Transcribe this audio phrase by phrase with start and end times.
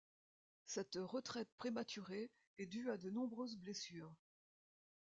[0.65, 4.15] Cette retraite prématurée est due à de nombreuses blessures.